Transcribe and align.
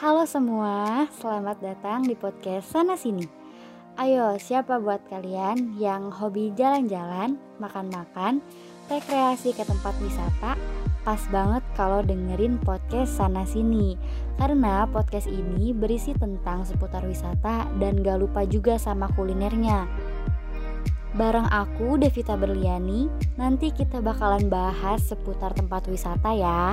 Halo 0.00 0.24
semua, 0.24 1.04
selamat 1.20 1.60
datang 1.60 2.00
di 2.08 2.16
podcast 2.16 2.72
Sana 2.72 2.96
Sini. 2.96 3.28
Ayo, 4.00 4.32
siapa 4.40 4.80
buat 4.80 5.04
kalian 5.12 5.76
yang 5.76 6.08
hobi 6.08 6.56
jalan-jalan, 6.56 7.36
makan-makan, 7.60 8.40
rekreasi 8.88 9.52
ke 9.52 9.60
tempat 9.60 9.92
wisata? 10.00 10.56
Pas 11.04 11.20
banget 11.28 11.60
kalau 11.76 12.00
dengerin 12.00 12.56
podcast 12.64 13.20
Sana 13.20 13.44
Sini 13.44 14.00
Karena 14.40 14.88
podcast 14.88 15.28
ini 15.28 15.76
berisi 15.76 16.16
tentang 16.16 16.64
seputar 16.64 17.04
wisata 17.04 17.68
dan 17.76 18.00
gak 18.00 18.24
lupa 18.24 18.48
juga 18.48 18.80
sama 18.80 19.04
kulinernya 19.12 19.84
Bareng 21.12 21.52
aku 21.52 22.00
Devita 22.00 22.40
Berliani, 22.40 23.04
nanti 23.36 23.68
kita 23.68 24.00
bakalan 24.00 24.48
bahas 24.48 25.04
seputar 25.04 25.52
tempat 25.52 25.84
wisata 25.92 26.32
ya 26.32 26.72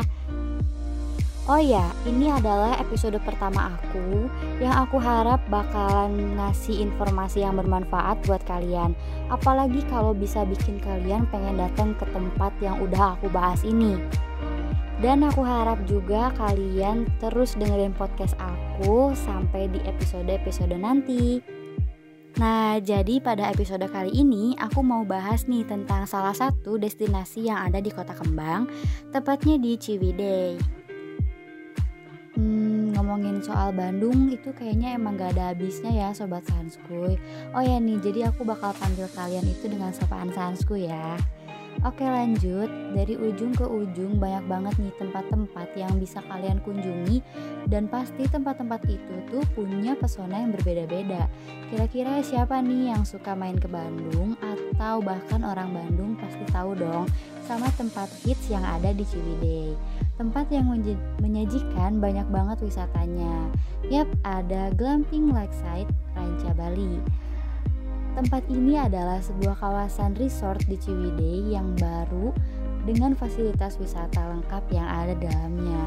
Oh 1.48 1.64
ya, 1.64 1.88
ini 2.04 2.28
adalah 2.28 2.76
episode 2.76 3.16
pertama 3.24 3.72
aku 3.72 4.28
yang 4.60 4.84
aku 4.84 5.00
harap 5.00 5.40
bakalan 5.48 6.36
ngasih 6.36 6.84
informasi 6.84 7.40
yang 7.40 7.56
bermanfaat 7.56 8.20
buat 8.28 8.44
kalian. 8.44 8.92
Apalagi 9.32 9.80
kalau 9.88 10.12
bisa 10.12 10.44
bikin 10.44 10.76
kalian 10.84 11.24
pengen 11.32 11.56
datang 11.56 11.96
ke 11.96 12.04
tempat 12.12 12.52
yang 12.60 12.76
udah 12.84 13.16
aku 13.16 13.32
bahas 13.32 13.64
ini. 13.64 13.96
Dan 15.00 15.24
aku 15.24 15.40
harap 15.40 15.80
juga 15.88 16.36
kalian 16.36 17.08
terus 17.24 17.56
dengerin 17.56 17.96
podcast 17.96 18.36
aku 18.44 19.16
sampai 19.16 19.72
di 19.72 19.80
episode-episode 19.88 20.76
nanti. 20.76 21.40
Nah, 22.44 22.76
jadi 22.84 23.24
pada 23.24 23.48
episode 23.48 23.88
kali 23.88 24.12
ini 24.12 24.52
aku 24.60 24.84
mau 24.84 25.08
bahas 25.08 25.48
nih 25.48 25.64
tentang 25.64 26.12
salah 26.12 26.36
satu 26.36 26.76
destinasi 26.76 27.48
yang 27.48 27.72
ada 27.72 27.80
di 27.80 27.88
Kota 27.88 28.12
Kembang, 28.12 28.68
tepatnya 29.16 29.56
di 29.56 29.80
Ciwidey 29.80 30.78
ngomongin 32.94 33.42
soal 33.42 33.74
Bandung 33.74 34.30
itu 34.30 34.54
kayaknya 34.54 34.94
emang 34.94 35.18
gak 35.18 35.34
ada 35.34 35.52
habisnya 35.52 35.90
ya 35.90 36.10
sobat 36.14 36.46
Sanskuy. 36.46 37.18
Oh 37.58 37.64
ya 37.66 37.82
nih 37.82 37.98
jadi 37.98 38.30
aku 38.30 38.46
bakal 38.46 38.72
panggil 38.78 39.10
kalian 39.18 39.46
itu 39.50 39.66
dengan 39.66 39.90
sapaan 39.90 40.30
Sanskuy 40.30 40.86
ya. 40.86 41.18
Oke 41.86 42.02
lanjut, 42.02 42.66
dari 42.98 43.14
ujung 43.14 43.54
ke 43.54 43.62
ujung 43.62 44.18
banyak 44.18 44.50
banget 44.50 44.74
nih 44.82 44.94
tempat-tempat 44.98 45.68
yang 45.78 45.94
bisa 46.02 46.26
kalian 46.26 46.58
kunjungi. 46.66 47.22
Dan 47.70 47.86
pasti 47.86 48.26
tempat-tempat 48.26 48.82
itu 48.90 49.14
tuh 49.30 49.46
punya 49.54 49.94
pesona 49.94 50.42
yang 50.42 50.58
berbeda-beda. 50.58 51.30
Kira-kira 51.70 52.26
siapa 52.26 52.66
nih 52.66 52.98
yang 52.98 53.06
suka 53.06 53.38
main 53.38 53.62
ke 53.62 53.70
Bandung? 53.70 54.34
Atau 54.42 55.06
bahkan 55.06 55.46
orang 55.46 55.70
Bandung 55.70 56.18
pasti 56.18 56.42
tahu 56.50 56.74
dong 56.74 57.06
sama 57.48 57.72
tempat 57.80 58.12
hits 58.28 58.52
yang 58.52 58.62
ada 58.68 58.92
di 58.92 59.08
Ciwidey 59.08 59.74
tempat 60.18 60.50
yang 60.50 60.74
menyajikan 61.22 62.02
banyak 62.02 62.26
banget 62.34 62.58
wisatanya. 62.66 63.54
Yap, 63.88 64.10
ada 64.26 64.74
Glamping 64.74 65.30
Lakeside, 65.30 65.88
Ranca 66.18 66.52
Bali. 66.58 66.98
Tempat 68.18 68.50
ini 68.50 68.82
adalah 68.82 69.22
sebuah 69.22 69.62
kawasan 69.62 70.18
resort 70.18 70.66
di 70.66 70.74
Ciwidey 70.82 71.54
yang 71.54 71.78
baru 71.78 72.34
dengan 72.90 73.14
fasilitas 73.14 73.78
wisata 73.78 74.26
lengkap 74.34 74.64
yang 74.74 74.90
ada 74.90 75.14
dalamnya. 75.14 75.86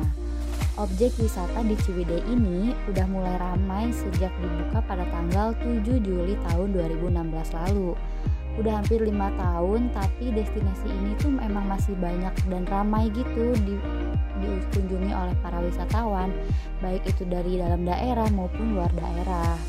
Objek 0.80 1.12
wisata 1.20 1.60
di 1.60 1.76
Ciwidey 1.76 2.24
ini 2.24 2.72
udah 2.88 3.04
mulai 3.12 3.36
ramai 3.36 3.92
sejak 3.92 4.32
dibuka 4.40 4.80
pada 4.88 5.04
tanggal 5.12 5.52
7 5.60 5.84
Juli 6.00 6.40
tahun 6.48 6.72
2016 6.72 7.20
lalu. 7.52 7.92
Udah 8.56 8.80
hampir 8.80 9.04
lima 9.04 9.28
tahun 9.36 9.92
tapi 9.92 10.32
destinasi 10.32 10.88
ini 10.88 11.12
tuh 11.20 11.36
emang 11.44 11.68
masih 11.68 11.92
banyak 12.00 12.32
dan 12.48 12.64
ramai 12.64 13.12
gitu 13.12 13.52
di 13.60 13.76
dikunjungi 14.40 15.12
oleh 15.12 15.36
para 15.44 15.60
wisatawan 15.60 16.32
baik 16.80 17.04
itu 17.04 17.28
dari 17.28 17.60
dalam 17.60 17.84
daerah 17.84 18.32
maupun 18.32 18.72
luar 18.72 18.88
daerah. 18.96 19.60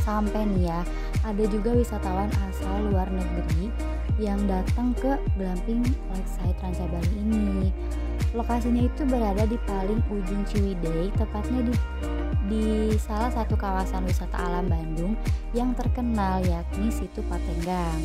Sampai 0.00 0.48
nih 0.48 0.72
ya 0.72 0.80
ada 1.28 1.44
juga 1.44 1.76
wisatawan 1.76 2.32
asal 2.48 2.88
luar 2.88 3.12
negeri 3.12 3.68
yang 4.16 4.40
datang 4.48 4.96
ke 4.96 5.20
Glamping 5.36 5.84
Lakeside 6.08 6.56
Ranca 6.64 6.88
Bali 6.88 7.12
ini 7.20 7.68
lokasinya 8.36 8.84
itu 8.84 9.02
berada 9.08 9.48
di 9.48 9.56
paling 9.64 10.04
ujung 10.12 10.44
Ciwidey 10.44 11.08
tepatnya 11.16 11.64
di 11.64 11.74
di 12.46 12.94
salah 13.02 13.32
satu 13.32 13.58
kawasan 13.58 14.06
wisata 14.06 14.38
alam 14.38 14.70
Bandung 14.70 15.18
yang 15.50 15.74
terkenal 15.74 16.44
yakni 16.46 16.94
Situ 16.94 17.24
Patenggang. 17.26 17.98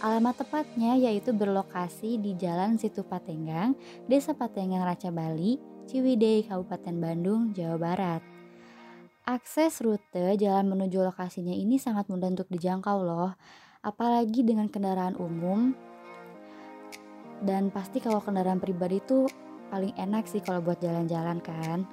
Alamat 0.00 0.46
tepatnya 0.46 0.96
yaitu 0.96 1.34
berlokasi 1.34 2.16
di 2.16 2.32
Jalan 2.38 2.78
Situ 2.78 3.02
Patenggang, 3.02 3.74
Desa 4.06 4.32
Patenggang 4.32 4.86
Raca 4.86 5.10
Bali, 5.10 5.58
Ciwidey, 5.90 6.46
Kabupaten 6.46 6.96
Bandung, 6.96 7.50
Jawa 7.52 7.76
Barat. 7.76 8.22
Akses 9.28 9.84
rute 9.84 10.38
jalan 10.40 10.70
menuju 10.72 11.04
lokasinya 11.04 11.52
ini 11.52 11.76
sangat 11.76 12.08
mudah 12.08 12.32
untuk 12.32 12.48
dijangkau 12.48 12.98
loh, 13.04 13.36
apalagi 13.84 14.40
dengan 14.40 14.72
kendaraan 14.72 15.18
umum. 15.20 15.76
Dan 17.44 17.68
pasti 17.68 18.00
kalau 18.00 18.24
kendaraan 18.24 18.60
pribadi 18.62 19.04
itu 19.04 19.28
paling 19.70 19.94
enak 19.94 20.26
sih 20.26 20.42
kalau 20.42 20.58
buat 20.60 20.82
jalan-jalan 20.82 21.38
kan. 21.40 21.86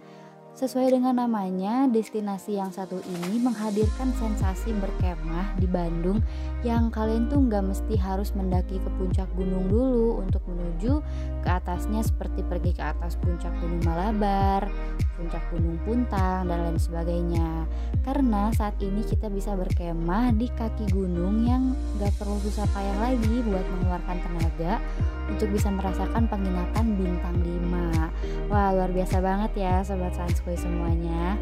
Sesuai 0.58 0.90
dengan 0.90 1.22
namanya, 1.22 1.86
destinasi 1.86 2.58
yang 2.58 2.74
satu 2.74 2.98
ini 3.06 3.38
menghadirkan 3.38 4.10
sensasi 4.18 4.74
berkemah 4.74 5.54
di 5.62 5.70
Bandung 5.70 6.18
yang 6.66 6.90
kalian 6.90 7.30
tuh 7.30 7.46
nggak 7.46 7.62
mesti 7.62 7.94
harus 7.94 8.34
mendaki 8.34 8.82
ke 8.82 8.90
puncak 8.98 9.30
gunung 9.38 9.70
dulu 9.70 10.18
untuk 10.18 10.42
menuju 10.50 11.06
ke 11.46 11.50
atasnya 11.54 12.02
seperti 12.02 12.42
pergi 12.42 12.74
ke 12.74 12.82
atas 12.82 13.22
puncak 13.22 13.54
gunung 13.62 13.86
Malabar, 13.86 14.66
puncak 15.14 15.46
gunung 15.54 15.78
Puntang, 15.86 16.50
dan 16.50 16.58
lain 16.66 16.82
sebagainya. 16.82 17.70
Karena 18.02 18.50
saat 18.58 18.82
ini 18.82 19.06
kita 19.06 19.30
bisa 19.30 19.54
berkemah 19.54 20.34
di 20.34 20.50
kaki 20.50 20.90
gunung 20.90 21.46
yang 21.46 21.78
nggak 22.02 22.18
perlu 22.18 22.42
susah 22.42 22.66
payah 22.74 22.98
lagi 23.14 23.46
buat 23.46 23.66
mengeluarkan 23.78 24.18
tenaga 24.26 24.82
untuk 25.30 25.54
bisa 25.54 25.70
merasakan 25.70 26.26
penginapan 26.26 26.86
bintang 26.98 27.38
5. 27.46 28.50
Wah, 28.50 28.72
luar 28.72 28.90
biasa 28.96 29.20
banget 29.20 29.52
ya 29.60 29.84
sobat 29.84 30.16
Sans 30.16 30.40
Kue 30.48 30.56
semuanya. 30.56 31.36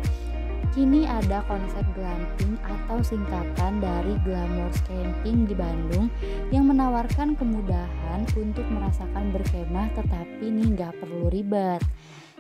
Kini 0.74 1.06
ada 1.06 1.46
konsep 1.46 1.86
glamping 1.94 2.58
atau 2.66 3.06
singkatan 3.06 3.78
dari 3.78 4.18
Glamours 4.26 4.82
Camping 4.82 5.46
di 5.46 5.54
Bandung 5.54 6.10
yang 6.50 6.66
menawarkan 6.66 7.38
kemudahan 7.38 8.26
untuk 8.34 8.66
merasakan 8.66 9.30
berkemah 9.30 9.94
tetapi 9.94 10.50
nih 10.50 10.74
nggak 10.74 10.98
perlu 10.98 11.30
ribet. 11.30 11.86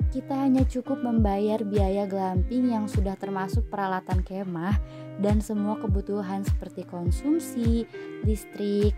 Kita 0.09 0.41
hanya 0.41 0.65
cukup 0.65 1.05
membayar 1.05 1.61
biaya 1.61 2.09
glamping 2.09 2.73
yang 2.73 2.89
sudah 2.89 3.13
termasuk 3.13 3.69
peralatan 3.69 4.25
kemah 4.25 4.73
dan 5.21 5.45
semua 5.45 5.77
kebutuhan 5.77 6.41
seperti 6.41 6.81
konsumsi, 6.89 7.85
listrik, 8.25 8.97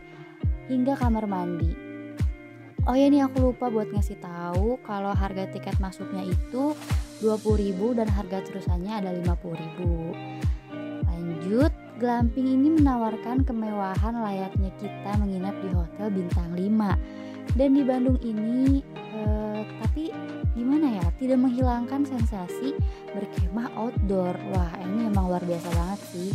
hingga 0.71 0.95
kamar 0.95 1.27
mandi. 1.27 1.75
Oh 2.87 2.95
ya 2.95 3.11
nih 3.11 3.27
aku 3.27 3.51
lupa 3.51 3.67
buat 3.67 3.91
ngasih 3.91 4.23
tahu 4.23 4.79
kalau 4.87 5.11
harga 5.11 5.51
tiket 5.51 5.75
masuknya 5.83 6.23
itu 6.23 6.71
20.000 7.21 7.97
dan 7.97 8.07
harga 8.09 8.45
terusannya 8.45 8.93
ada 9.01 9.11
50.000. 9.13 11.07
Lanjut, 11.07 11.71
glamping 11.97 12.45
ini 12.45 12.77
menawarkan 12.77 13.41
kemewahan 13.41 14.21
layaknya 14.21 14.69
kita 14.77 15.11
menginap 15.17 15.57
di 15.63 15.69
hotel 15.73 16.07
bintang 16.13 16.53
5. 16.53 17.57
Dan 17.57 17.69
di 17.73 17.81
Bandung 17.81 18.19
ini 18.21 18.83
eh, 18.93 19.61
tapi 19.81 20.13
gimana 20.53 21.01
ya? 21.01 21.07
Tidak 21.17 21.39
menghilangkan 21.39 22.05
sensasi 22.05 22.77
berkemah 23.15 23.73
outdoor. 23.73 24.37
Wah, 24.53 24.73
ini 24.85 25.09
emang 25.09 25.33
luar 25.33 25.41
biasa 25.41 25.69
banget 25.73 26.01
sih. 26.13 26.29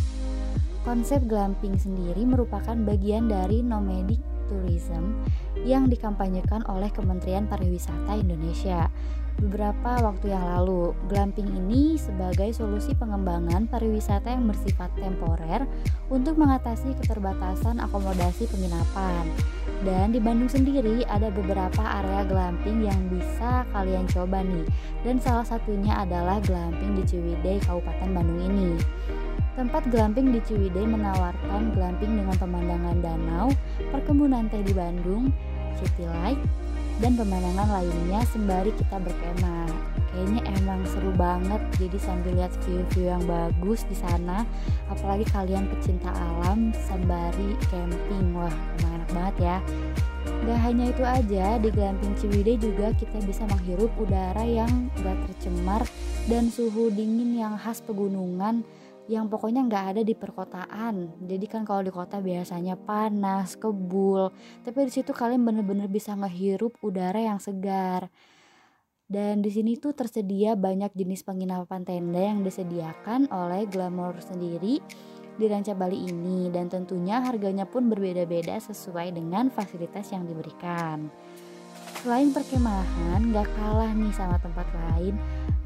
Konsep 0.83 1.23
glamping 1.31 1.79
sendiri 1.79 2.27
merupakan 2.27 2.75
bagian 2.75 3.31
dari 3.31 3.63
nomadic 3.63 4.19
tourism 4.51 5.23
yang 5.63 5.87
dikampanyekan 5.87 6.67
oleh 6.67 6.91
Kementerian 6.91 7.47
Pariwisata 7.47 8.19
Indonesia 8.19 8.91
beberapa 9.39 10.01
waktu 10.03 10.33
yang 10.33 10.43
lalu. 10.43 10.93
Glamping 11.09 11.49
ini 11.49 11.97
sebagai 11.97 12.53
solusi 12.53 12.93
pengembangan 12.93 13.65
pariwisata 13.69 14.29
yang 14.33 14.45
bersifat 14.45 14.93
temporer 14.97 15.65
untuk 16.09 16.37
mengatasi 16.37 16.93
keterbatasan 17.01 17.81
akomodasi 17.81 18.45
penginapan. 18.49 19.25
Dan 19.83 20.15
di 20.15 20.19
Bandung 20.23 20.47
sendiri 20.47 21.03
ada 21.09 21.27
beberapa 21.33 21.83
area 21.83 22.23
glamping 22.23 22.87
yang 22.87 22.99
bisa 23.11 23.67
kalian 23.75 24.07
coba 24.07 24.45
nih. 24.45 24.67
Dan 25.03 25.19
salah 25.19 25.43
satunya 25.43 25.97
adalah 25.99 26.39
glamping 26.43 26.99
di 26.99 27.03
Ciwidey, 27.03 27.59
Kabupaten 27.65 28.09
Bandung 28.13 28.41
ini. 28.41 28.79
Tempat 29.53 29.85
glamping 29.93 30.33
di 30.33 30.41
Ciwidey 30.41 30.87
menawarkan 30.87 31.77
glamping 31.77 32.17
dengan 32.17 32.33
pemandangan 32.41 32.97
danau, 33.05 33.53
perkebunan 33.93 34.49
teh 34.49 34.65
di 34.65 34.73
Bandung, 34.73 35.29
city 35.77 36.09
light, 36.09 36.39
dan 37.01 37.17
pemandangan 37.17 37.69
lainnya 37.81 38.21
sembari 38.29 38.69
kita 38.75 39.01
berkemah. 39.01 39.69
Kayaknya 40.13 40.41
emang 40.61 40.85
seru 40.85 41.09
banget 41.17 41.61
jadi 41.81 41.97
sambil 41.97 42.37
lihat 42.37 42.53
view-view 42.65 43.09
yang 43.09 43.23
bagus 43.25 43.81
di 43.89 43.97
sana, 43.97 44.45
apalagi 44.85 45.25
kalian 45.33 45.65
pecinta 45.65 46.13
alam 46.13 46.69
sembari 46.85 47.57
camping. 47.73 48.37
Wah, 48.37 48.53
emang 48.77 48.91
enak 49.01 49.09
banget 49.09 49.35
ya. 49.41 49.57
Gak 50.43 50.59
hanya 50.59 50.85
itu 50.91 51.03
aja, 51.03 51.45
di 51.59 51.69
Glamping 51.71 52.15
Ciwidey 52.19 52.55
juga 52.59 52.91
kita 52.95 53.19
bisa 53.23 53.43
menghirup 53.47 53.91
udara 53.95 54.43
yang 54.43 54.91
gak 55.01 55.17
tercemar 55.27 55.83
dan 56.27 56.47
suhu 56.47 56.91
dingin 56.91 57.35
yang 57.35 57.55
khas 57.59 57.83
pegunungan 57.83 58.63
yang 59.11 59.27
pokoknya 59.27 59.67
nggak 59.67 59.85
ada 59.95 60.01
di 60.01 60.15
perkotaan. 60.15 61.25
Jadi 61.27 61.45
kan 61.51 61.67
kalau 61.67 61.83
di 61.83 61.91
kota 61.91 62.23
biasanya 62.23 62.79
panas, 62.79 63.59
kebul, 63.59 64.31
tapi 64.63 64.87
di 64.87 64.93
situ 64.93 65.11
kalian 65.11 65.43
bener-bener 65.43 65.91
bisa 65.91 66.15
ngehirup 66.15 66.79
udara 66.79 67.19
yang 67.19 67.39
segar. 67.39 68.07
Dan 69.03 69.43
di 69.43 69.51
sini 69.51 69.75
tuh 69.75 69.91
tersedia 69.91 70.55
banyak 70.55 70.95
jenis 70.95 71.27
penginapan 71.27 71.83
tenda 71.83 72.23
yang 72.23 72.41
disediakan 72.41 73.27
oleh 73.29 73.67
Glamour 73.67 74.23
sendiri 74.23 74.79
di 75.33 75.45
Ranca 75.49 75.73
Bali 75.73 76.07
ini 76.07 76.47
dan 76.53 76.69
tentunya 76.69 77.19
harganya 77.19 77.67
pun 77.67 77.89
berbeda-beda 77.89 78.57
sesuai 78.61 79.13
dengan 79.17 79.51
fasilitas 79.51 80.13
yang 80.13 80.23
diberikan. 80.29 81.11
Selain 82.01 82.31
perkemahan, 82.35 83.31
gak 83.31 83.47
kalah 83.55 83.91
nih 83.95 84.13
sama 84.15 84.37
tempat 84.39 84.67
lain, 84.71 85.15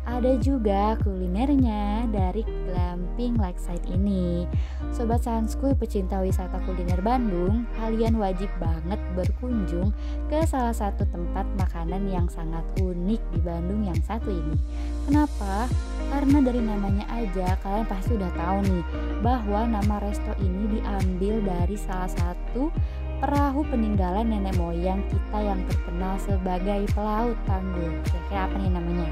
ada 0.07 0.39
juga 0.39 0.95
kulinernya 1.04 2.07
dari 2.07 2.48
Glamping 2.48 3.36
Lakeside 3.36 3.83
ini. 3.92 4.48
Sobat 4.95 5.27
Sanskuy 5.27 5.75
pecinta 5.75 6.24
wisata 6.24 6.63
kuliner 6.63 7.04
Bandung, 7.04 7.68
kalian 7.75 8.15
wajib 8.15 8.48
banget 8.56 8.98
berkunjung 9.19 9.92
ke 10.31 10.39
salah 10.48 10.71
satu 10.71 11.04
tempat 11.12 11.44
makanan 11.59 12.07
yang 12.07 12.31
sangat 12.31 12.63
unik 12.80 13.19
di 13.36 13.39
Bandung 13.44 13.83
yang 13.83 14.00
satu 14.00 14.31
ini. 14.31 14.56
Kenapa? 15.04 15.68
Karena 16.07 16.39
dari 16.39 16.62
namanya 16.63 17.06
aja 17.12 17.59
kalian 17.59 17.88
pasti 17.92 18.15
udah 18.15 18.31
tahu 18.39 18.57
nih 18.63 18.83
bahwa 19.19 19.68
nama 19.68 19.95
resto 20.00 20.31
ini 20.39 20.80
diambil 20.80 21.44
dari 21.44 21.75
salah 21.75 22.07
satu 22.07 22.71
perahu 23.19 23.65
peninggalan 23.68 24.30
nenek 24.30 24.56
moyang 24.56 25.01
kita 25.09 25.39
yang 25.42 25.59
terkenal 25.68 26.15
sebagai 26.21 26.88
pelaut 26.95 27.36
tangguh. 27.44 27.92
Kira-kira 28.07 28.48
apa 28.48 28.56
nih 28.56 28.71
namanya? 28.71 29.12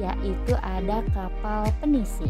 Yaitu 0.00 0.54
ada 0.62 1.04
kapal 1.12 1.68
penisi. 1.78 2.26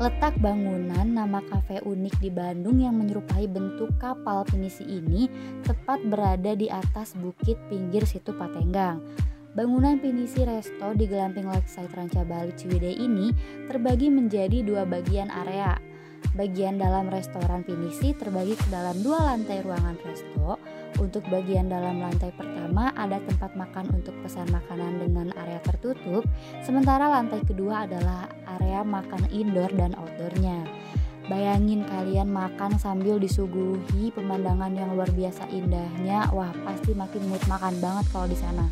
Letak 0.00 0.40
bangunan 0.40 1.04
nama 1.04 1.44
kafe 1.44 1.84
unik 1.84 2.24
di 2.24 2.32
Bandung 2.32 2.80
yang 2.80 2.96
menyerupai 2.96 3.44
bentuk 3.44 3.92
kapal 4.00 4.48
penisi 4.48 4.80
ini 4.88 5.28
tepat 5.60 6.00
berada 6.08 6.56
di 6.56 6.72
atas 6.72 7.12
bukit 7.20 7.60
pinggir 7.68 8.08
situ 8.08 8.32
Patenggang. 8.32 9.04
Bangunan 9.50 9.98
Pinisi 9.98 10.46
Resto 10.46 10.94
di 10.94 11.10
Gelamping 11.10 11.50
Lakeside 11.50 11.90
Ranca 11.92 12.22
Bali 12.22 12.54
Ciwidey 12.54 12.96
ini 12.96 13.34
terbagi 13.66 14.06
menjadi 14.08 14.62
dua 14.62 14.86
bagian 14.86 15.26
area, 15.26 15.74
Bagian 16.30 16.78
dalam 16.78 17.10
restoran 17.10 17.66
Pinisi 17.66 18.14
terbagi 18.14 18.54
ke 18.54 18.70
dalam 18.70 19.02
dua 19.02 19.34
lantai 19.34 19.66
ruangan 19.66 19.98
resto. 20.06 20.59
Untuk 21.00 21.24
bagian 21.32 21.72
dalam 21.72 22.04
lantai 22.04 22.28
pertama 22.36 22.92
ada 22.92 23.16
tempat 23.24 23.56
makan 23.56 23.88
untuk 23.96 24.12
pesan 24.20 24.52
makanan 24.52 25.00
dengan 25.00 25.32
area 25.32 25.56
tertutup, 25.64 26.28
sementara 26.60 27.08
lantai 27.08 27.40
kedua 27.40 27.88
adalah 27.88 28.28
area 28.60 28.84
makan 28.84 29.24
indoor 29.32 29.72
dan 29.72 29.96
outdoornya. 29.96 30.68
Bayangin 31.32 31.88
kalian 31.88 32.28
makan 32.28 32.76
sambil 32.76 33.16
disuguhi 33.16 34.12
pemandangan 34.12 34.76
yang 34.76 34.92
luar 34.92 35.08
biasa 35.14 35.48
indahnya. 35.48 36.28
Wah, 36.36 36.52
pasti 36.68 36.92
makin 36.92 37.32
mood 37.32 37.40
makan 37.48 37.80
banget 37.80 38.04
kalau 38.12 38.28
di 38.28 38.36
sana. 38.36 38.68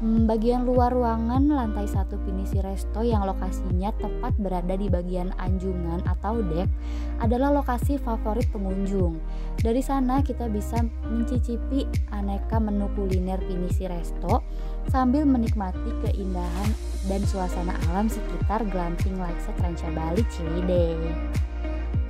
Hmm, 0.00 0.24
bagian 0.24 0.64
luar 0.64 0.96
ruangan 0.96 1.44
lantai 1.52 1.84
satu 1.84 2.16
Pinisi 2.24 2.56
Resto 2.56 3.04
yang 3.04 3.28
lokasinya 3.28 3.92
tepat 4.00 4.32
berada 4.40 4.72
di 4.72 4.88
bagian 4.88 5.28
anjungan 5.36 6.00
atau 6.08 6.40
deck 6.40 6.72
adalah 7.20 7.52
lokasi 7.52 8.00
favorit 8.00 8.48
pengunjung. 8.48 9.20
Dari 9.60 9.84
sana 9.84 10.24
kita 10.24 10.48
bisa 10.48 10.80
mencicipi 11.04 11.84
aneka 12.16 12.56
menu 12.56 12.88
kuliner 12.96 13.44
Pinisi 13.44 13.84
Resto 13.84 14.40
sambil 14.88 15.28
menikmati 15.28 15.92
keindahan 16.08 16.72
dan 17.04 17.20
suasana 17.28 17.76
alam 17.92 18.08
sekitar 18.08 18.64
Glamping 18.72 19.20
Lakeside 19.20 19.60
Ranca 19.60 19.88
Bali 19.92 20.24
Ciwidey. 20.32 20.96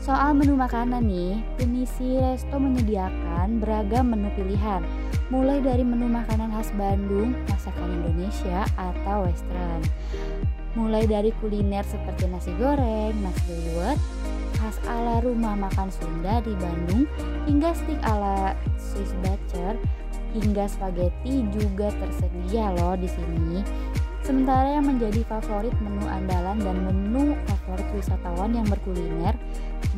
Soal 0.00 0.32
menu 0.32 0.56
makanan 0.56 1.04
nih, 1.04 1.44
Pinisi 1.60 2.16
Resto 2.16 2.56
menyediakan 2.56 3.60
beragam 3.60 4.08
menu 4.08 4.32
pilihan, 4.32 4.80
mulai 5.28 5.60
dari 5.60 5.84
menu 5.84 6.08
makanan 6.08 6.56
khas 6.56 6.72
Bandung, 6.72 7.36
masakan 7.52 8.00
Indonesia, 8.00 8.64
atau 8.80 9.28
western. 9.28 9.84
Mulai 10.72 11.04
dari 11.04 11.36
kuliner 11.36 11.84
seperti 11.84 12.32
nasi 12.32 12.48
goreng, 12.56 13.12
nasi 13.20 13.52
liwet, 13.52 14.00
khas 14.56 14.80
ala 14.88 15.20
rumah 15.20 15.52
makan 15.68 15.92
Sunda 15.92 16.40
di 16.48 16.56
Bandung, 16.56 17.04
hingga 17.44 17.76
steak 17.76 18.00
ala 18.00 18.56
Swiss 18.80 19.12
Butcher, 19.20 19.76
hingga 20.32 20.64
spaghetti 20.64 21.44
juga 21.52 21.92
tersedia 22.00 22.72
loh 22.72 22.96
di 22.96 23.04
sini. 23.04 23.60
Sementara 24.24 24.80
yang 24.80 24.88
menjadi 24.88 25.28
favorit 25.28 25.72
menu 25.80 26.08
andalan 26.08 26.56
dan 26.60 26.76
menu 26.88 27.36
favorit 27.44 27.88
wisatawan 27.96 28.52
yang 28.56 28.64
berkuliner 28.68 29.36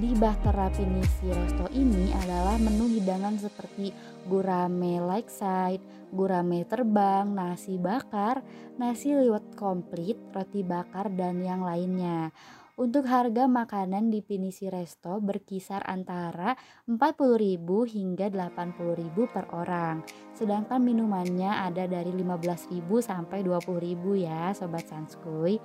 di 0.00 0.17
Bahtera 0.17 0.73
Pinisi 0.73 1.29
Resto 1.29 1.69
ini 1.77 2.09
adalah 2.17 2.56
menu 2.56 2.89
hidangan 2.89 3.37
seperti 3.37 3.93
gurame 4.25 5.05
lakeside, 5.05 5.85
gurame 6.09 6.65
terbang, 6.65 7.29
nasi 7.37 7.77
bakar, 7.77 8.41
nasi 8.81 9.12
liwet 9.12 9.53
komplit, 9.53 10.17
roti 10.33 10.65
bakar, 10.65 11.12
dan 11.12 11.44
yang 11.44 11.61
lainnya. 11.61 12.33
Untuk 12.73 13.05
harga 13.05 13.44
makanan 13.44 14.09
di 14.09 14.25
Pinisi 14.25 14.73
Resto 14.73 15.21
berkisar 15.21 15.85
antara 15.85 16.56
40.000 16.88 17.61
hingga 17.85 18.33
80.000 18.33 19.12
per 19.29 19.45
orang. 19.53 20.00
Sedangkan 20.33 20.81
minumannya 20.81 21.69
ada 21.69 21.85
dari 21.85 22.17
15.000 22.17 22.81
sampai 23.05 23.45
20.000 23.45 24.25
ya 24.25 24.56
sobat 24.56 24.88
Sanskuy. 24.88 25.61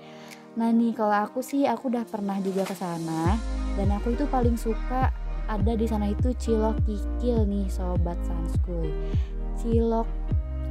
Nah 0.57 0.74
nih 0.74 0.98
kalau 0.98 1.13
aku 1.13 1.45
sih 1.45 1.69
aku 1.69 1.94
udah 1.94 2.01
pernah 2.09 2.42
juga 2.42 2.65
ke 2.65 2.74
sana 2.74 3.38
dan 3.77 3.94
aku 3.94 4.18
itu 4.18 4.25
paling 4.25 4.57
suka 4.57 5.13
ada 5.45 5.77
di 5.77 5.86
sana 5.86 6.09
itu 6.09 6.33
cilok 6.33 6.81
kikil 6.83 7.45
nih 7.45 7.69
sobat 7.69 8.18
Sanskuy. 8.25 8.89
Cilok 9.62 10.09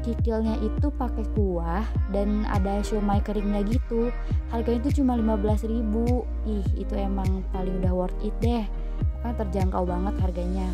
kikilnya 0.02 0.58
itu 0.58 0.90
pakai 0.90 1.22
kuah 1.38 1.86
dan 2.10 2.42
ada 2.50 2.82
siomay 2.82 3.22
keringnya 3.22 3.62
gitu. 3.62 4.10
Harganya 4.50 4.90
itu 4.90 5.00
cuma 5.00 5.14
15 5.14 5.70
ribu. 5.70 6.26
Ih 6.44 6.66
itu 6.74 6.94
emang 6.98 7.46
paling 7.54 7.78
udah 7.80 7.94
worth 7.94 8.18
it 8.26 8.34
deh. 8.42 8.66
Kan 9.22 9.38
terjangkau 9.38 9.86
banget 9.86 10.18
harganya 10.18 10.66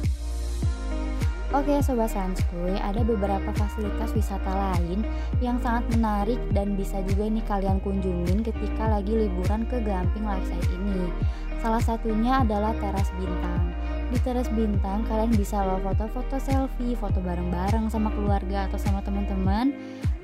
Oke 1.52 1.85
Sobat 1.85 2.09
Sanskuy, 2.09 2.80
ada 2.80 3.04
beberapa 3.04 3.52
fasilitas 3.52 4.09
wisata 4.16 4.49
lain 4.49 5.04
yang 5.44 5.61
sangat 5.61 5.85
menarik 5.92 6.40
dan 6.56 6.80
bisa 6.80 7.04
juga 7.04 7.28
nih 7.28 7.44
kalian 7.44 7.76
kunjungin 7.85 8.40
ketika 8.40 8.88
lagi 8.88 9.12
liburan 9.12 9.68
ke 9.68 9.76
Glamping 9.85 10.25
Lakeside 10.25 10.64
ini. 10.73 11.12
Salah 11.61 11.85
satunya 11.85 12.40
adalah 12.40 12.73
teras 12.80 13.12
bintang. 13.21 13.68
Di 14.09 14.16
teras 14.25 14.49
bintang 14.49 15.04
kalian 15.04 15.28
bisa 15.37 15.61
foto-foto 15.85 16.40
selfie, 16.40 16.97
foto 16.97 17.21
bareng-bareng 17.21 17.92
sama 17.92 18.09
keluarga 18.16 18.73
atau 18.73 18.80
sama 18.80 19.04
teman-teman. 19.04 19.76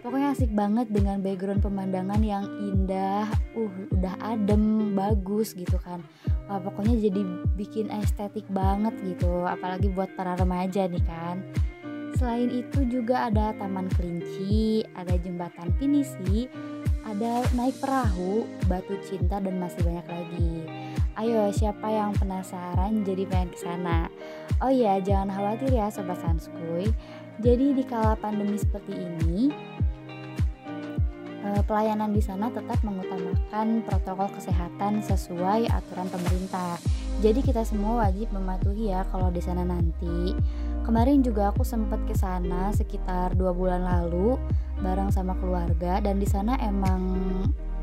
Pokoknya 0.08 0.32
asik 0.32 0.56
banget 0.56 0.88
dengan 0.88 1.20
background 1.20 1.60
pemandangan 1.60 2.24
yang 2.24 2.48
indah, 2.64 3.28
uh 3.52 3.74
udah 3.92 4.16
adem, 4.24 4.96
bagus 4.96 5.52
gitu 5.52 5.76
kan. 5.84 6.00
Wah, 6.48 6.56
pokoknya 6.56 6.96
jadi 6.96 7.20
bikin 7.60 7.92
estetik 7.92 8.48
banget 8.48 8.96
gitu 9.04 9.44
apalagi 9.44 9.92
buat 9.92 10.08
para 10.16 10.32
remaja 10.32 10.88
nih 10.88 11.04
kan. 11.04 11.44
Selain 12.16 12.48
itu 12.48 12.88
juga 12.88 13.28
ada 13.28 13.52
taman 13.60 13.84
kelinci 14.00 14.80
ada 14.96 15.12
jembatan 15.20 15.76
pinisi 15.76 16.48
ada 17.04 17.44
naik 17.52 17.76
perahu 17.76 18.48
batu 18.64 18.96
cinta 19.04 19.44
dan 19.44 19.60
masih 19.60 19.84
banyak 19.84 20.08
lagi. 20.08 20.54
Ayo 21.20 21.52
siapa 21.52 21.84
yang 21.84 22.16
penasaran 22.16 23.04
jadi 23.04 23.28
pengen 23.28 23.52
ke 23.52 23.60
sana 23.60 24.08
oh 24.64 24.72
iya 24.72 25.04
jangan 25.04 25.36
khawatir 25.36 25.68
ya 25.68 25.92
sobat 25.92 26.16
sanskuy. 26.24 26.88
Jadi 27.38 27.70
di 27.76 27.84
kala 27.86 28.18
pandemi 28.18 28.58
seperti 28.58 28.98
ini 28.98 29.52
pelayanan 31.66 32.10
di 32.10 32.22
sana 32.22 32.50
tetap 32.50 32.82
mengutamakan 32.82 33.86
protokol 33.86 34.28
kesehatan 34.34 35.04
sesuai 35.04 35.70
aturan 35.70 36.08
pemerintah. 36.10 36.80
Jadi 37.18 37.42
kita 37.42 37.66
semua 37.66 38.06
wajib 38.06 38.30
mematuhi 38.30 38.94
ya 38.94 39.02
kalau 39.10 39.30
di 39.30 39.42
sana 39.42 39.66
nanti. 39.66 40.34
Kemarin 40.86 41.20
juga 41.20 41.52
aku 41.52 41.66
sempat 41.66 42.00
ke 42.08 42.16
sana 42.16 42.72
sekitar 42.72 43.36
dua 43.36 43.52
bulan 43.52 43.84
lalu 43.84 44.40
bareng 44.80 45.12
sama 45.12 45.36
keluarga 45.36 46.00
dan 46.00 46.16
di 46.16 46.24
sana 46.24 46.56
emang 46.62 47.02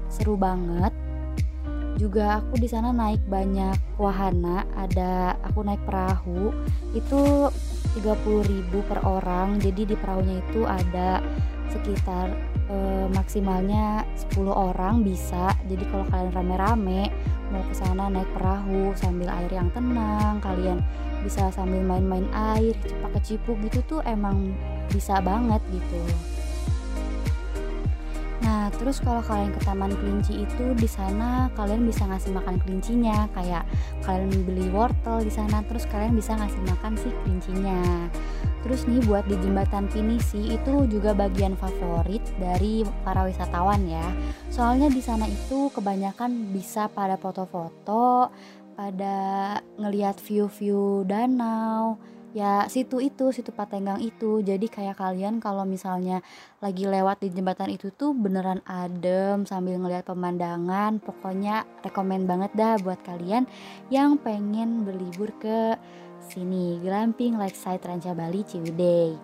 seru 0.10 0.40
banget. 0.40 0.90
Juga 1.96 2.44
aku 2.44 2.60
di 2.60 2.68
sana 2.68 2.92
naik 2.92 3.24
banyak 3.30 3.96
wahana, 3.96 4.68
ada 4.76 5.40
aku 5.48 5.64
naik 5.64 5.80
perahu 5.88 6.52
itu 6.92 7.48
30.000 7.96 8.68
per 8.84 9.00
orang. 9.08 9.64
Jadi 9.64 9.88
di 9.88 9.96
perahunya 9.96 10.44
itu 10.44 10.68
ada 10.68 11.24
sekitar 11.72 12.36
e, 12.70 12.76
maksimalnya 13.14 14.06
10 14.34 14.50
orang 14.50 15.02
bisa. 15.06 15.54
Jadi 15.66 15.84
kalau 15.90 16.06
kalian 16.10 16.32
rame-rame 16.34 17.02
mau 17.54 17.62
ke 17.66 17.74
sana 17.78 18.10
naik 18.10 18.28
perahu 18.34 18.92
sambil 18.98 19.30
air 19.30 19.52
yang 19.54 19.70
tenang 19.70 20.42
kalian 20.42 20.82
bisa 21.22 21.50
sambil 21.54 21.82
main-main 21.82 22.26
air 22.54 22.74
cepak 22.86 23.22
kecipuk 23.22 23.58
gitu 23.70 23.80
tuh 23.86 24.02
emang 24.06 24.54
bisa 24.90 25.18
banget 25.22 25.62
gitu. 25.74 26.02
Nah, 28.46 28.70
terus 28.78 29.02
kalau 29.02 29.26
kalian 29.26 29.50
ke 29.58 29.62
Taman 29.66 29.90
Kelinci 29.98 30.46
itu 30.46 30.66
di 30.78 30.86
sana 30.86 31.50
kalian 31.58 31.82
bisa 31.82 32.06
ngasih 32.06 32.30
makan 32.30 32.62
kelincinya, 32.62 33.26
kayak 33.34 33.66
kalian 34.06 34.30
beli 34.46 34.70
wortel 34.70 35.26
di 35.26 35.34
sana, 35.34 35.66
terus 35.66 35.90
kalian 35.90 36.14
bisa 36.14 36.38
ngasih 36.38 36.62
makan 36.70 36.94
si 36.94 37.10
kelincinya. 37.26 38.06
Terus 38.66 38.82
nih 38.90 38.98
buat 39.06 39.30
di 39.30 39.38
jembatan 39.38 39.86
Pinisi 39.94 40.58
itu 40.58 40.90
juga 40.90 41.14
bagian 41.14 41.54
favorit 41.54 42.26
dari 42.42 42.82
para 43.06 43.22
wisatawan 43.30 43.86
ya. 43.86 44.10
Soalnya 44.50 44.90
di 44.90 45.06
sana 45.06 45.30
itu 45.30 45.70
kebanyakan 45.70 46.50
bisa 46.50 46.90
pada 46.90 47.14
foto-foto, 47.14 48.34
pada 48.74 49.18
ngelihat 49.78 50.18
view-view 50.18 51.06
danau, 51.06 52.02
ya 52.36 52.68
situ 52.68 53.00
itu 53.00 53.32
situ 53.32 53.56
Patenggang 53.56 54.04
itu 54.04 54.44
jadi 54.44 54.68
kayak 54.68 55.00
kalian 55.00 55.40
kalau 55.40 55.64
misalnya 55.64 56.20
lagi 56.60 56.84
lewat 56.84 57.24
di 57.24 57.32
jembatan 57.32 57.72
itu 57.72 57.96
tuh 57.96 58.12
beneran 58.12 58.60
adem 58.68 59.48
sambil 59.48 59.80
ngeliat 59.80 60.04
pemandangan 60.04 61.00
pokoknya 61.00 61.64
rekomen 61.80 62.28
banget 62.28 62.52
dah 62.52 62.76
buat 62.84 63.00
kalian 63.08 63.48
yang 63.88 64.20
pengen 64.20 64.84
berlibur 64.84 65.32
ke 65.40 65.80
sini 66.24 66.80
Glamping 66.80 67.36
Lakeside 67.40 67.84
Ranca 67.84 68.12
Bali 68.16 68.42
Ciwidey 68.44 69.16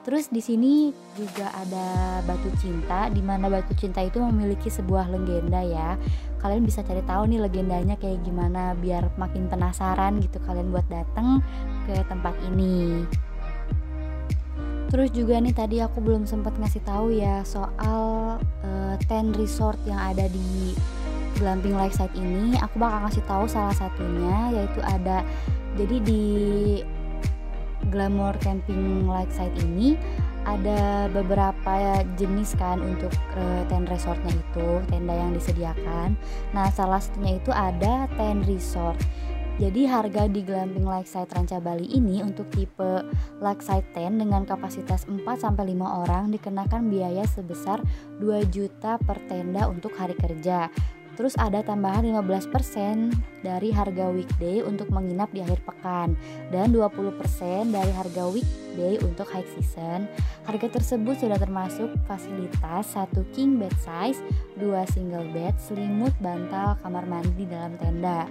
Terus 0.00 0.32
di 0.32 0.40
sini 0.40 0.88
juga 1.12 1.52
ada 1.52 2.18
batu 2.24 2.48
cinta, 2.56 3.12
di 3.12 3.20
mana 3.20 3.52
batu 3.52 3.76
cinta 3.76 4.00
itu 4.00 4.16
memiliki 4.16 4.72
sebuah 4.72 5.12
legenda 5.12 5.60
ya. 5.60 6.00
Kalian 6.40 6.64
bisa 6.64 6.80
cari 6.80 7.04
tahu 7.04 7.28
nih 7.28 7.40
legendanya 7.44 8.00
kayak 8.00 8.24
gimana 8.24 8.72
biar 8.80 9.12
makin 9.20 9.44
penasaran 9.52 10.16
gitu 10.24 10.40
kalian 10.48 10.72
buat 10.72 10.88
datang 10.88 11.44
ke 11.84 12.00
tempat 12.08 12.32
ini. 12.48 13.04
Terus 14.88 15.12
juga 15.12 15.36
nih 15.36 15.52
tadi 15.52 15.76
aku 15.84 16.00
belum 16.00 16.24
sempat 16.24 16.56
ngasih 16.56 16.82
tahu 16.82 17.12
ya 17.12 17.44
soal 17.44 18.40
uh, 18.40 18.94
ten 19.04 19.36
resort 19.36 19.76
yang 19.84 20.00
ada 20.00 20.24
di 20.32 20.72
Glamping 21.36 21.76
Lakeside 21.76 22.16
ini. 22.16 22.56
Aku 22.56 22.80
bakal 22.80 23.04
ngasih 23.04 23.24
tahu 23.28 23.44
salah 23.44 23.76
satunya 23.76 24.48
yaitu 24.56 24.80
ada 24.80 25.20
jadi 25.80 25.96
di 26.04 26.24
Glamour 27.88 28.36
Camping 28.44 29.08
Lakeside 29.08 29.56
ini 29.64 29.96
ada 30.44 31.08
beberapa 31.08 32.04
jenis 32.20 32.52
kan 32.56 32.80
untuk 32.80 33.12
uh, 33.36 33.88
resortnya 33.88 34.32
itu 34.32 34.84
tenda 34.92 35.16
yang 35.16 35.32
disediakan. 35.32 36.20
Nah 36.52 36.68
salah 36.68 37.00
satunya 37.00 37.40
itu 37.40 37.48
ada 37.48 38.04
tent 38.20 38.44
resort. 38.44 39.00
Jadi 39.60 39.84
harga 39.84 40.24
di 40.24 40.40
Glamping 40.40 40.88
Lakeside 40.88 41.28
Ranca 41.36 41.60
Bali 41.60 41.84
ini 41.92 42.24
untuk 42.24 42.48
tipe 42.48 43.04
Lakeside 43.44 43.92
Tent 43.92 44.16
dengan 44.16 44.48
kapasitas 44.48 45.04
4 45.04 45.20
sampai 45.36 45.76
5 45.76 45.84
orang 45.84 46.32
dikenakan 46.32 46.88
biaya 46.88 47.28
sebesar 47.28 47.84
2 48.24 48.48
juta 48.48 48.96
per 48.96 49.20
tenda 49.28 49.68
untuk 49.68 49.92
hari 50.00 50.16
kerja. 50.16 50.72
Terus 51.20 51.36
ada 51.36 51.60
tambahan 51.60 52.08
15% 52.08 53.44
dari 53.44 53.68
harga 53.68 54.08
weekday 54.08 54.64
untuk 54.64 54.88
menginap 54.88 55.28
di 55.36 55.44
akhir 55.44 55.60
pekan 55.68 56.16
dan 56.48 56.72
20% 56.72 57.20
dari 57.68 57.92
harga 57.92 58.24
weekday 58.32 58.96
untuk 59.04 59.28
high 59.28 59.44
season. 59.52 60.08
Harga 60.48 60.80
tersebut 60.80 61.20
sudah 61.20 61.36
termasuk 61.36 61.92
fasilitas 62.08 62.96
satu 62.96 63.20
king 63.36 63.60
bed 63.60 63.76
size, 63.84 64.24
dua 64.56 64.88
single 64.96 65.28
bed, 65.36 65.52
selimut, 65.60 66.16
bantal, 66.24 66.80
kamar 66.80 67.04
mandi 67.04 67.44
di 67.44 67.44
dalam 67.44 67.76
tenda 67.76 68.24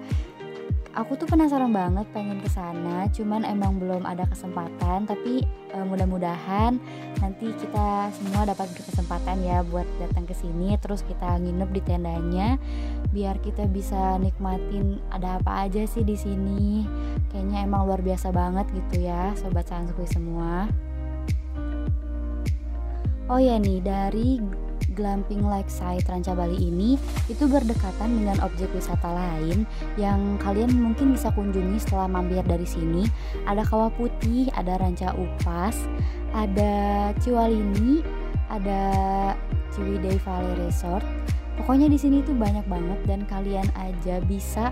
aku 0.97 1.17
tuh 1.17 1.29
penasaran 1.29 1.69
banget 1.69 2.05
pengen 2.13 2.41
ke 2.41 2.49
sana 2.49 3.05
cuman 3.13 3.45
emang 3.45 3.77
belum 3.77 4.03
ada 4.05 4.25
kesempatan 4.25 5.05
tapi 5.05 5.45
e, 5.45 5.77
mudah-mudahan 5.85 6.81
nanti 7.21 7.53
kita 7.57 8.09
semua 8.13 8.49
dapat 8.49 8.69
berkesempatan 8.73 9.37
ya 9.45 9.61
buat 9.69 9.85
datang 10.01 10.25
ke 10.25 10.33
sini 10.33 10.77
terus 10.81 11.05
kita 11.05 11.37
nginep 11.37 11.69
di 11.69 11.81
tendanya 11.85 12.47
biar 13.09 13.41
kita 13.41 13.65
bisa 13.65 14.21
nikmatin 14.21 15.01
ada 15.09 15.41
apa 15.41 15.65
aja 15.65 15.81
sih 15.89 16.05
di 16.05 16.13
sini. 16.13 16.85
Kayaknya 17.33 17.65
emang 17.65 17.89
luar 17.89 18.01
biasa 18.05 18.29
banget 18.29 18.69
gitu 18.73 19.09
ya 19.09 19.33
sobat 19.33 19.65
sanskui 19.65 20.05
semua. 20.05 20.69
Oh 23.29 23.37
ya 23.37 23.61
nih 23.61 23.81
dari 23.81 24.41
Glamping 24.93 25.45
Lakeside 25.45 26.05
Ranca 26.09 26.33
Bali 26.33 26.57
ini 26.57 26.97
itu 27.29 27.45
berdekatan 27.45 28.21
dengan 28.21 28.37
objek 28.41 28.73
wisata 28.73 29.09
lain 29.09 29.63
yang 30.01 30.37
kalian 30.41 30.73
mungkin 30.73 31.13
bisa 31.13 31.29
kunjungi 31.33 31.77
setelah 31.77 32.09
mampir 32.09 32.41
dari 32.45 32.65
sini. 32.65 33.05
Ada 33.45 33.65
Kawah 33.65 33.93
Putih, 33.93 34.49
ada 34.57 34.81
Ranca 34.81 35.13
Upas, 35.13 35.77
ada 36.33 37.09
Ciwalini, 37.21 38.01
ada 38.49 38.81
Ciwidey 39.73 40.17
Valley 40.25 40.53
Resort. 40.65 41.05
Pokoknya 41.59 41.91
di 41.91 41.99
sini 41.99 42.23
tuh 42.23 42.39
banyak 42.39 42.63
banget 42.71 42.99
dan 43.03 43.27
kalian 43.27 43.67
aja 43.75 44.23
bisa 44.23 44.71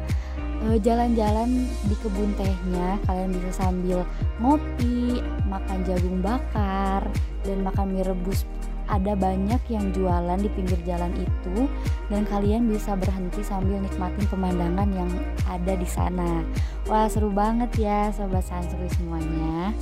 eh, 0.63 0.79
jalan-jalan 0.79 1.67
di 1.83 1.95
kebun 2.00 2.31
tehnya. 2.39 2.95
Kalian 3.03 3.36
bisa 3.36 3.67
sambil 3.67 4.07
ngopi, 4.39 5.19
makan 5.51 5.83
jagung 5.83 6.24
bakar, 6.24 7.03
dan 7.43 7.59
makan 7.59 7.91
mie 7.91 8.07
rebus 8.07 8.47
ada 8.88 9.13
banyak 9.13 9.60
yang 9.67 9.91
jualan 9.91 10.39
di 10.39 10.50
pinggir 10.51 10.79
jalan 10.88 11.12
itu 11.15 11.67
dan 12.08 12.24
kalian 12.27 12.72
bisa 12.72 12.96
berhenti 12.96 13.44
sambil 13.44 13.84
nikmatin 13.84 14.25
pemandangan 14.32 14.89
yang 14.96 15.12
ada 15.48 15.74
di 15.75 15.88
sana. 15.88 16.44
Wah, 16.88 17.12
seru 17.12 17.32
banget 17.32 17.72
ya 17.75 18.12
sobat 18.15 18.48
Sansku 18.48 18.88
semuanya. 18.96 19.75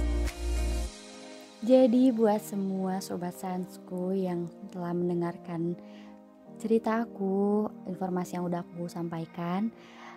Jadi 1.65 2.13
buat 2.13 2.41
semua 2.45 3.01
sobat 3.01 3.33
Sansku 3.37 4.13
yang 4.13 4.45
telah 4.69 4.93
mendengarkan 4.93 5.73
cerita 6.61 7.05
aku, 7.05 7.67
informasi 7.89 8.37
yang 8.37 8.45
udah 8.45 8.61
aku 8.61 8.85
sampaikan, 8.85 9.73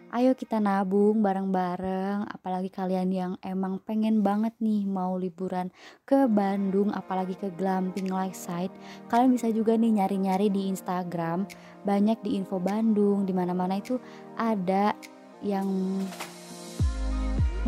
ayo 0.08 0.32
kita 0.32 0.56
nabung 0.56 1.20
bareng-bareng 1.20 2.32
apalagi 2.32 2.72
kalian 2.72 3.12
yang 3.12 3.32
emang 3.44 3.76
pengen 3.84 4.24
banget 4.24 4.56
nih 4.56 4.88
mau 4.88 5.20
liburan 5.20 5.68
ke 6.08 6.24
Bandung 6.24 6.88
apalagi 6.96 7.36
ke 7.36 7.52
Glamping 7.60 8.08
Lakeside. 8.08 8.72
Kalian 9.12 9.36
bisa 9.36 9.52
juga 9.52 9.76
nih 9.76 10.00
nyari-nyari 10.00 10.48
di 10.48 10.72
Instagram 10.72 11.44
banyak 11.84 12.24
di 12.24 12.40
info 12.40 12.56
Bandung 12.56 13.28
di 13.28 13.36
mana-mana 13.36 13.76
itu 13.76 14.00
ada 14.40 14.96
yang 15.44 15.68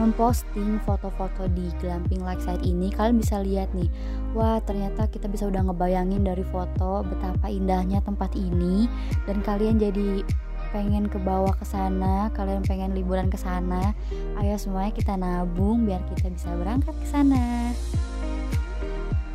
memposting 0.01 0.81
foto-foto 0.89 1.45
di 1.53 1.69
Glamping 1.77 2.25
Lakeside 2.25 2.65
ini. 2.65 2.89
Kalian 2.89 3.21
bisa 3.21 3.45
lihat 3.45 3.69
nih 3.77 3.93
wah 4.33 4.57
ternyata 4.65 5.13
kita 5.13 5.29
bisa 5.29 5.45
udah 5.45 5.61
ngebayangin 5.69 6.25
dari 6.25 6.47
foto 6.49 7.05
betapa 7.05 7.53
indahnya 7.53 8.01
tempat 8.01 8.33
ini 8.33 8.89
dan 9.29 9.45
kalian 9.45 9.77
jadi 9.77 10.25
pengen 10.71 11.11
ke 11.11 11.19
bawah 11.19 11.55
ke 11.55 11.67
sana, 11.67 12.31
kalian 12.35 12.63
pengen 12.63 12.95
liburan 12.95 13.31
ke 13.31 13.39
sana, 13.39 13.95
ayo 14.39 14.55
semuanya 14.55 14.95
kita 14.95 15.15
nabung 15.19 15.87
biar 15.87 16.03
kita 16.15 16.31
bisa 16.31 16.51
berangkat 16.55 16.95
ke 16.95 17.07
sana. 17.07 17.75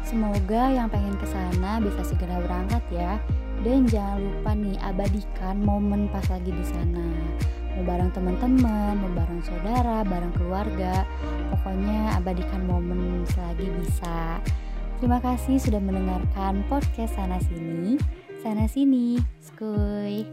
Semoga 0.05 0.71
yang 0.71 0.87
pengen 0.87 1.17
ke 1.19 1.27
sana 1.27 1.81
bisa 1.83 2.01
segera 2.05 2.39
berangkat 2.39 2.83
ya. 2.93 3.19
Dan 3.65 3.89
jangan 3.89 4.21
lupa 4.21 4.51
nih 4.53 4.77
abadikan 4.85 5.55
momen 5.65 6.07
pas 6.13 6.23
lagi 6.29 6.53
di 6.53 6.65
sana. 6.65 7.07
Mau 7.75 7.83
bareng 7.83 8.13
teman-teman, 8.15 8.95
mau 8.95 9.11
bareng 9.11 9.41
saudara, 9.43 10.05
bareng 10.07 10.31
keluarga. 10.37 11.03
Pokoknya 11.51 12.15
abadikan 12.15 12.63
momen 12.63 13.27
selagi 13.33 13.67
bisa. 13.81 14.39
Terima 15.01 15.19
kasih 15.19 15.59
sudah 15.59 15.81
mendengarkan 15.83 16.63
podcast 16.71 17.19
sana 17.19 17.41
sini. 17.43 17.99
Sana 18.39 18.69
sini, 18.69 19.19
skuy. 19.43 20.23